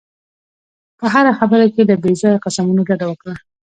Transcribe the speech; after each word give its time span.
په 0.99 1.05
هره 1.13 1.31
خبره 1.39 1.65
کې 1.73 1.81
له 1.89 1.95
بې 2.01 2.11
ځایه 2.21 2.41
قسمونو 2.45 2.81
ډډه 2.89 3.05
وکړه. 3.07 3.35